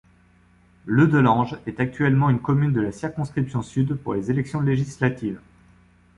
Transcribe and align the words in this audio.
Leudelange 0.87 1.57
est 1.67 1.79
actuellement 1.79 2.31
une 2.31 2.41
commune 2.41 2.73
de 2.73 2.81
la 2.81 2.91
circonscription 2.91 3.61
Sud 3.61 3.93
pour 3.93 4.15
les 4.15 4.31
élections 4.31 4.59
législatives. 4.59 5.39